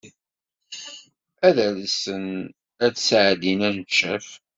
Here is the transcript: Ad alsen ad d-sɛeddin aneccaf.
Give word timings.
Ad 1.47 1.57
alsen 1.67 2.25
ad 2.85 2.91
d-sɛeddin 2.93 3.61
aneccaf. 3.67 4.27